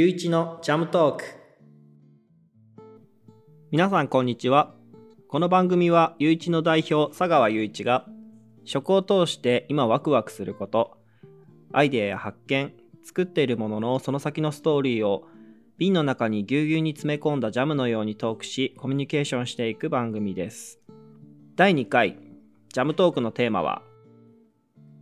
[0.00, 1.24] ゆういちのジャムトーク。
[3.70, 4.72] 皆さんこんにちは。
[5.28, 8.06] この番組はゆういちの代表佐川ゆういちが
[8.64, 10.96] 食を通して今ワクワクすること
[11.74, 12.72] アイデアや発見
[13.04, 15.26] 作っているもののその先のストーリーを
[15.76, 20.80] 瓶の中にぎゅうぎゅうに詰め込んだジャムのようにトークしコミュニケーションしていく番組です。
[21.56, 22.16] 第2回
[22.72, 23.82] ジャムトークのテーマは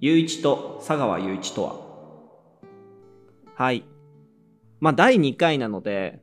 [0.00, 1.76] ゆういちと佐川ゆういちとは。
[3.54, 3.84] はい。
[4.80, 6.20] まあ第2回なので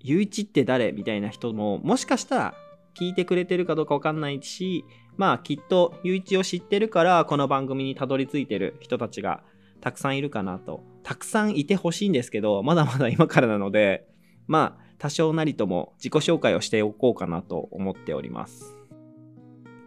[0.00, 2.54] ゆういちって誰みたいな人ももしかしたら
[2.98, 4.84] 聞いてくれてるかどうかわかんないし
[5.16, 9.42] まあきっとゆういちを知ってるからこの番組にたどり着いてる人たちが
[9.80, 10.82] たくさんいるかなと。
[11.02, 14.08] たくさんいてほしいんですけどまだまだ今からなので
[14.48, 18.76] まあ多少なりとも自己紹介をしておこうかなと思っております。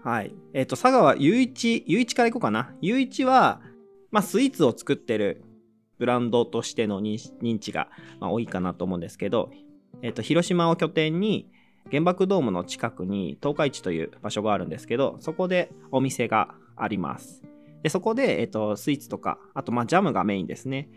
[0.03, 0.33] はい。
[0.53, 2.73] えっ、と佐川ゆういちゆういちからいこうかな。
[2.81, 3.61] ゆういちは
[4.11, 5.43] まあスイーツを作ってる
[5.99, 9.51] ブランドとしての認知が、ま、多いかなと思うんですけど、
[10.01, 11.51] えっと、広島を拠点に
[11.91, 17.43] 原爆ドームの近くに東海地という場所があるんですけどそこでお店があります。
[17.83, 20.89] でそこで、えっと、スイーツとかあとまあジャムがメインですね。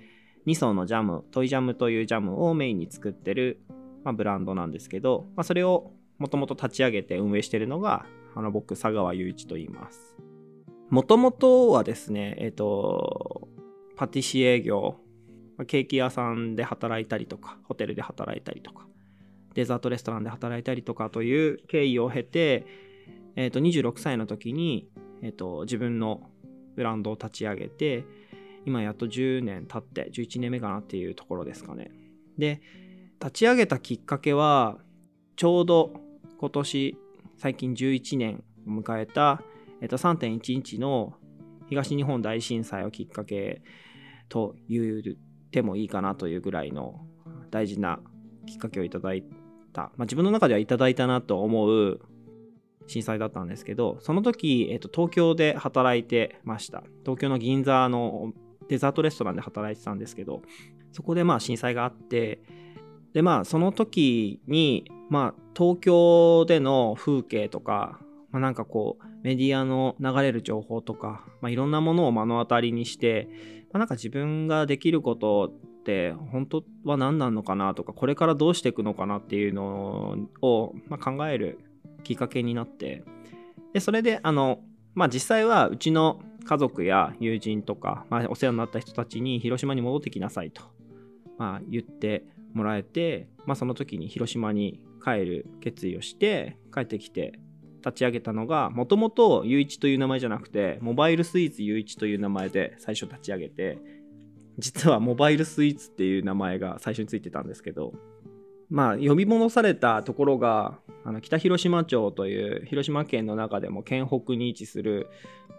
[0.46, 3.60] 2層のジャムトイジャムというジャムをメインに作ってる、
[4.02, 10.16] まあ、ブランドなんですけど、まあ、それをもともと立ち上げて運営してるのがあの僕佐川雄一と言います。
[10.90, 13.48] もともとはですねえっと
[13.96, 14.96] パティシエ業。
[15.66, 18.86] ケーキ屋さんで働いたりとかホテルで働いたりとか
[19.54, 22.66] デザートレストランで働いたりとかという経緯を経て、
[23.36, 24.88] えー、と26歳の時に、
[25.22, 26.30] えー、と自分の
[26.74, 28.04] ブランドを立ち上げて
[28.64, 31.90] 今やっと10年経って11年目かなっていうところですかね。
[32.38, 32.62] で
[33.20, 34.78] 立ち上げたきっかけは
[35.36, 35.92] ちょうど
[36.38, 36.96] 今年
[37.36, 39.42] 最近11年を迎えた、
[39.80, 41.14] えー、と3.11の
[41.72, 43.62] 東日本大震災をきっかけ
[44.28, 47.00] と言ってもいいかなというぐらいの
[47.50, 47.98] 大事な
[48.46, 49.24] きっかけをいただい
[49.72, 52.00] た、まあ、自分の中ではいただいたなと思う
[52.88, 56.82] 震災だったんですけどその時、えっと、東京で働いてました。
[57.04, 58.34] 東京の銀座の
[58.68, 60.42] デザートレストランで働いてたんですけど
[60.92, 62.42] そこでまあ震災があって
[63.14, 67.98] でまあその時にまあ東京での風景とか、
[68.32, 73.28] まあ、なんかこうメディアの流れる情報とか、まあ、いろんなものを目の当たりにして
[73.72, 75.50] まあ、なんか自分ができること
[75.80, 81.58] って本当は何なのかなとかこれからどうしていくのかなっていうのを、ま、考える
[82.04, 83.02] きっかけになって
[83.72, 84.60] でそれであの、
[84.94, 90.62] まあ、実際はうちの家族や友人とか、まあ、お世話になった人たちに広島に戻ってきなさいと、
[91.38, 97.38] まあ、言ってもらえて、まあ、その時に広島に帰る決意をして帰ってきて
[97.84, 103.78] 立ち上げたのがもともとゆういちという名前じゃなくてモバイルスイーツゆういちという名前で最初立ち上げて
[104.58, 107.92] 実はモバイルスイーツっていう名前が最初についてたんですけど
[108.70, 115.08] まあ呼び戻されたところがあの北広島町という広島県の中でも県北に位置する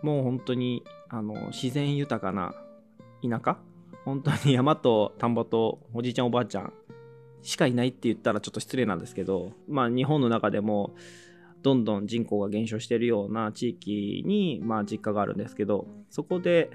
[0.01, 2.53] もう本当にあの自然豊かな
[3.22, 3.57] 田舎
[4.06, 6.73] 本当に山と田んぼとおじいちゃんおばあちゃん
[7.41, 10.95] しかいないって言ったらちょっと失礼なんですけどまあ日本の中でも
[11.63, 16.69] どんどん人口が減少しているような地域に、まあ、実家があるんですけどそこで、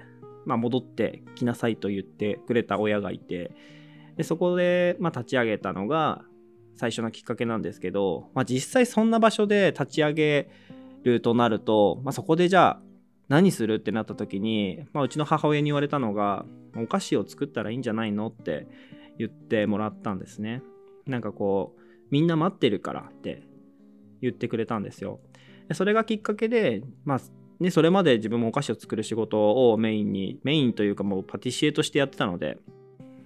[0.45, 3.51] まあ、戻ってきなさいと言ってくれた親がいて
[4.17, 6.23] でそこで、まあ、立ち上げたのが
[6.75, 10.49] 最初のきっかけなんですけど、まあ、実際そんな場所で立ち上げ
[11.03, 12.81] るとなると、まあ、そこでじゃあ
[13.27, 16.45] 何するってなった時に、まあ、うちの母親に言われたのが
[16.75, 18.67] お菓子を作ったらいいんじゃないのって
[19.17, 20.63] 言ってもらったんですね。
[21.05, 23.43] なんかこうみんな待ってるからって
[24.21, 25.19] 言ってくれたんですよ。
[25.73, 27.19] それがきっかけで、まあ
[27.59, 32.57] ね、それまで自分もお菓子を作る仕事をメインにメインというかもうパティシエとしてやってたので、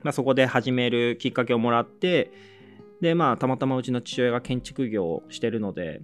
[0.01, 2.31] まあ、そこで始めるきっかけをもらって
[2.99, 6.01] でまあたまたまうちの父親が建築業をしてるので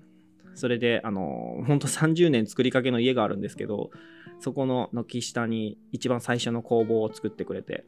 [0.54, 3.90] それであの本当30年作りかけの家があるんですけど
[4.40, 7.86] そこの軒下に一番最初の工房を作ってくれて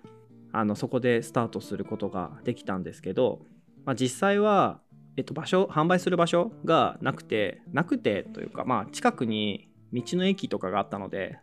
[0.51, 3.41] あのそこでスタートすることができたんですけど、
[3.85, 4.79] まあ、実際は
[5.17, 11.37] えっと、場所販売する場所がなくてなくてというかまあ近くに道の駅とかがあったので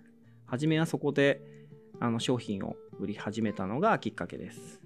[0.47, 1.43] 初めはそこで
[2.01, 4.81] あの商品を売り始めたのがきっかけです。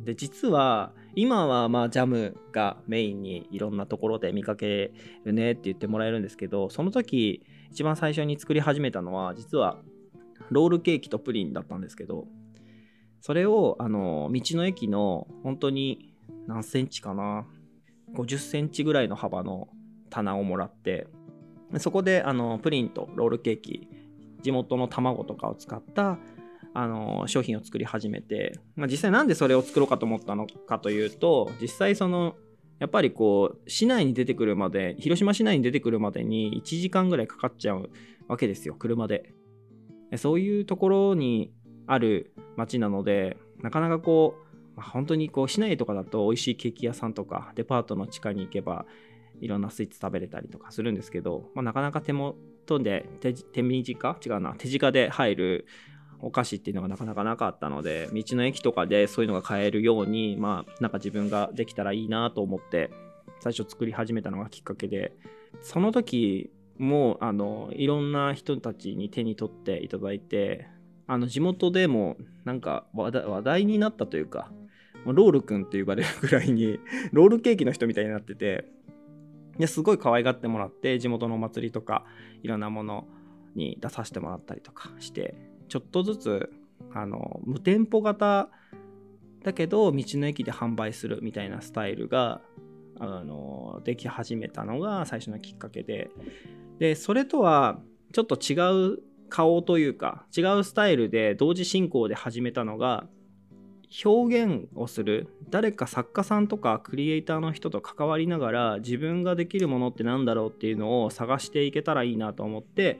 [0.00, 4.92] で実は今はまあジャムがメインにいろんなところで見かけ
[5.24, 9.78] るねって言ってもらえるんですけどその時一番最初に作り始めたのは実は
[10.50, 12.26] ロールケーキとプリンだったんですけど
[13.20, 16.12] それをあの道の駅の本当に
[16.46, 17.46] 何センチかな
[18.14, 19.68] 50センチぐらいの幅の
[20.10, 21.06] 棚をもらって
[21.78, 23.88] そこであのプリンとロールケーキ
[24.42, 26.18] 地元の卵とかを使った
[26.74, 32.34] あの商品を作り始めて、まあ、実際なんでそれを作ろうかと思ったのかというと実際その
[32.80, 37.90] やっぱりこう市内に出てくるまで広島市内に出てくるまでに1時間ぐらいかかっちゃう
[38.28, 39.32] わけですよ車で。
[40.16, 41.52] そういうところに
[41.86, 48.86] ある町なのでなかなかこう、まあ、本当にこう市内とかだと美味しいケーキ屋さんとかデパートの地下に行けば
[49.40, 55.66] いろんなスイーツ食べれたりとかするんですけど、まあ、なかなか手元で手手短違うな手近で入る
[56.20, 62.90] お菓子っていうのがなかなかなかったので道の駅とかでそういうのが買えるようにまあなんか自分ができたらいいなと思って
[63.40, 65.12] 最初作り始めたのがきっかけで
[65.62, 70.66] その時もあのいろんな人たちに手に取っていただいて
[71.06, 74.50] あの地元でもなんか話題になったというか
[75.12, 76.78] ロールくんって呼ばれるぐらいに
[77.12, 78.64] ロールケーキの人みたいになってて
[79.58, 82.04] ですごい可愛がってもらって地元のお祭りとか
[82.42, 83.06] いろんなもの
[83.54, 85.34] に出させてもらったりとかして
[85.68, 86.52] ちょっとずつ
[86.92, 88.50] あの無店舗型
[89.42, 92.40] だけど道の駅で販売するみたいなスタイルが
[92.98, 96.10] あのでき始めたのが最初のきっかけで。
[96.78, 97.80] でそれとは
[98.12, 98.98] ちょっと違う
[99.28, 103.06] 顔というか違うスタイルで同時進行で始めたのが
[104.02, 112.98] 表現をする誰か作家さんとかクリエイターの人と関わりながら自分ができるものって何だろうっていうのを探していけたらいいなと思って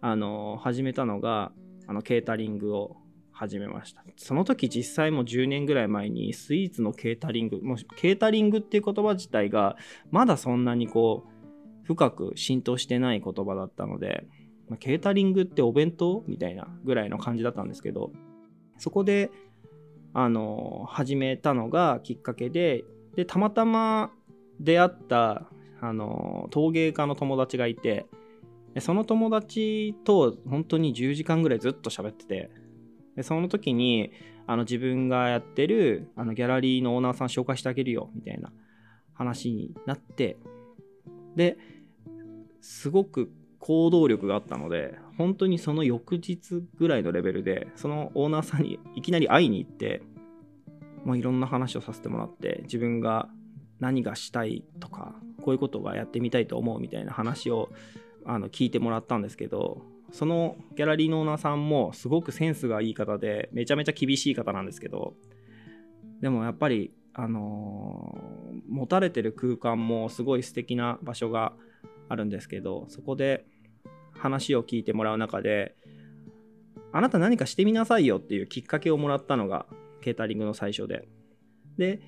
[0.00, 1.50] あの始めたのが
[1.88, 2.96] あのケータリングを
[3.32, 4.04] 始めました。
[4.16, 9.76] その時実際も10年ぐらい前にスイーツのケータリングもうケータリングっていう言葉自体が
[10.10, 11.38] まだそんなにこう
[11.84, 14.26] 深く浸透してない言葉だったので、
[14.68, 18.12] まケータリングってお弁当みたいなぐらいの感じだったんですけど
[18.76, 19.30] そこで
[20.20, 22.82] あの始めたのがきっかけで
[23.14, 24.10] でたまたま
[24.58, 25.48] 出会った
[25.80, 28.04] あの陶芸家の友達がいて
[28.80, 32.50] その友達と本当に10時間ぐらいずっと喋ってて
[33.14, 34.10] でその時に
[34.48, 38.50] あの自分がやってるあのギャラリーのオーナーさん紹介してあげるよみたいな
[39.14, 40.36] 話になって
[41.36, 41.58] で
[42.60, 50.02] すごく行動力があったので本当にその翌日ぐらいのレベルでそのオーナーさんにいきなり会いに行って
[51.04, 53.28] もういろんな話をさせてもらって自分が
[53.80, 57.70] 何がしたいとかこういうことがやってみたいと思うみたいな話を
[58.24, 59.82] あの聞いてもらったんですけど
[60.12, 65.14] そのギャラリーのオーナーさんもすごくセンスがいい方でめちゃめちゃ厳しい方なんですけど
[66.20, 71.52] でもやっぱりあのー、持たれてる空間もすごい素敵な場所が
[72.08, 73.44] あるんですけどそこで
[74.12, 75.74] 話を聞いてもらう中で
[76.92, 79.66] あなた何かしてみなさいよっていうきっかけをもらったのが
[80.00, 81.08] ケータリングの最初で。
[81.76, 82.00] で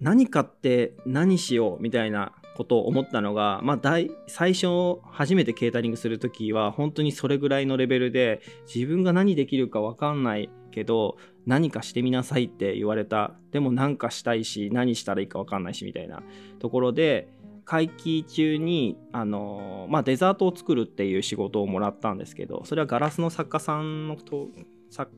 [0.00, 8.40] 何かって何しようみたいなことを思ったのが、まあ、大最初初めてケータリングする時は本当にそれぐらいのレベルで
[8.72, 11.16] 自分が何できるか分かんないけど
[11.46, 13.34] 何かしてみなさいって言われた。
[13.50, 16.22] でも何かしたいし何したらいいか分かんないしみたいな
[16.58, 17.28] ところで
[17.64, 24.48] 会期中にあの、まあ、デザートを作るっていう仕事をもらったんですけどそれはガラスの作家さんのと
[24.90, 25.10] 作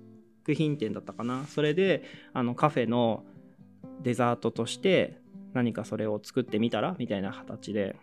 [0.46, 3.24] 品展だったかなそれであのカフェの
[4.02, 5.18] デザートとして
[5.54, 7.96] 何かそれを作ってみたらみたいな形で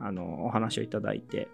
[0.00, 1.48] あのお話をいただいて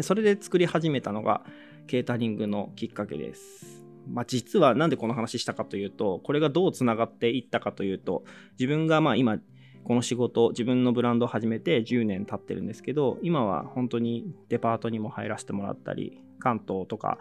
[0.00, 1.42] それで作り始めたのが
[1.86, 3.84] ケータリングのきっかけです。
[4.06, 8.24] まあ、実は何でこの話したかというとこれがどうつながっていったかというと
[8.58, 9.38] 自分がまあ今
[9.84, 17.18] この仕事自分のブランドを始めて10年経ってるんですけど今は本当にデパートにも入らせてもらったり関東とか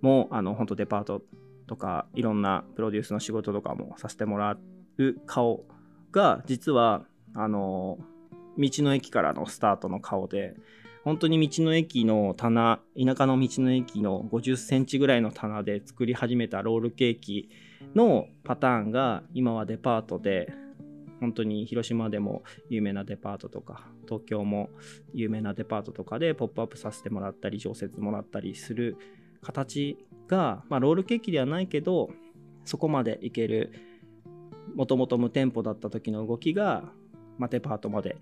[0.00, 1.22] もあの本当デパート
[1.66, 4.56] とかいろんなプロデュースの仕事とかもさせてもら
[4.98, 5.64] う顔
[6.10, 7.98] が実はあの
[8.58, 10.54] 道の駅からのスタートの顔で
[11.04, 17.48] 本当に道の駅の棚田舎の道の駅の50センチぐらいの棚で作り始めたロールケーキ
[17.94, 20.52] のパターンが今はデパートで
[21.20, 24.70] 本当に広島でも有名なデパートとか東京も
[25.12, 28.96] 有名なデパートとかでポップアップさせてもらったり常設もらったりする
[29.42, 32.10] 形が、まあ、ロールケーキではないけど
[32.64, 33.72] そこまでいける
[34.74, 36.84] もともと無店舗だった時の動きが、
[37.38, 38.16] まあ、デパートまで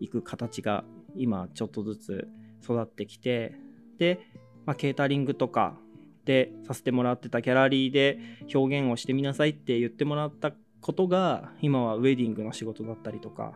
[0.00, 0.84] 行く形が
[1.16, 2.28] 今ちょっとずつ
[2.62, 3.54] 育ってきて
[3.98, 4.20] で、
[4.64, 5.76] まあ、ケータリングとか
[6.24, 8.18] でさせてもらってたギャラリーで
[8.54, 13.54] 表現をしてみなさいって言ってもらったことが今はウェディングの仕事だったりとか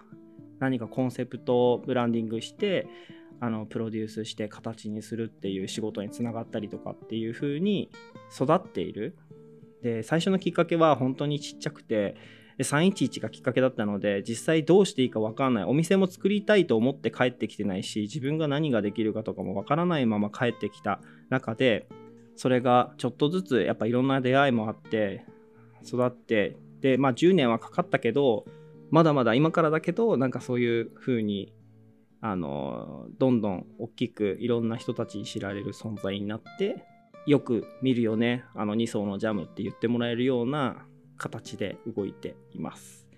[0.60, 2.86] 何かコンセプトをブランディングして
[3.40, 7.90] あのプロデュースして形にするっていう仕事につながったりとかっていう風に
[8.34, 9.16] 育っている。
[9.82, 12.16] で最初のきっかけは本当にちっちゃくて
[12.58, 15.64] 311がきっかけだったので実際どうしていいか分かんない。
[15.64, 21.86] お店も作りたいと思って帰ってきてないし自分が何ができるかとかも分からないまま帰ってきた中で
[22.36, 25.26] それがちょっとずつやっぱいろんな出会いもあって
[25.86, 28.44] 育ってでまあ10年はかかったけど
[28.90, 31.54] まだまだ今からだけどなんかそういう風に
[32.20, 36.84] あのどんどん大きくいろんな人たちに知られる存在になって
[37.26, 40.84] よく見るよねあの2層のジャムって言ってもらえるような
[41.16, 43.08] 形で動いています。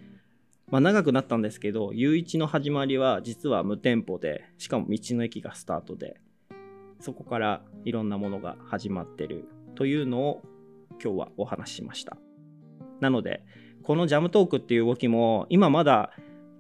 [0.71, 6.21] まあ、長くなったんですけど U1 の始まりは実は無店舗でしかも道の駅がスタートで
[7.01, 9.45] そこからいろんなものが始まってる
[9.75, 10.43] というのを
[11.03, 12.17] 今日はお話ししました
[13.01, 13.43] なので
[13.83, 16.11] このジャムトークっていう動きも今まだ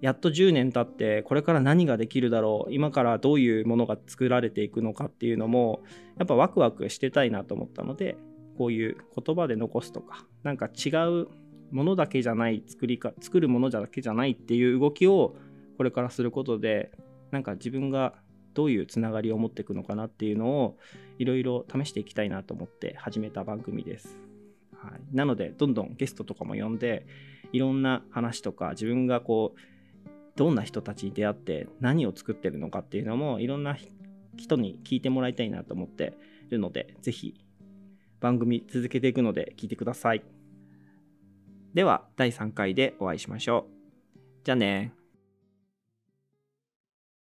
[0.01, 5.83] やっと10年経ってこれから何ができるだろう今からどういうものが作られていくのかっていうのも
[6.19, 8.17] やっぱワクワクしてたいなと思ったので
[8.59, 10.91] こういう言葉で残すとかなんか違
[11.23, 11.29] う
[11.71, 15.35] ものだけじゃない作りか作るものだけじゃないっていう動きを
[15.77, 16.93] これからすることで
[17.31, 18.15] なんか自分が
[18.55, 20.79] どういうつながりを持っていくのかなっていうのを
[21.19, 24.26] いろいろ試していきたいなと思って始めた番組です。
[24.91, 27.07] はい、なのでどんどんゲストとかも呼んで
[27.53, 29.61] いろんな話とか自分がこう
[30.37, 33.77] どんな人たちに出会って何を作ってるのかっていうのもいろんな
[34.37, 36.17] 人に聞いてもらいたいなと思って
[36.51, 37.35] るので是非
[38.21, 40.23] 番組続けていくので聞いてください。
[41.75, 44.19] では第3回でお会いしましょう。
[44.45, 44.93] じゃあね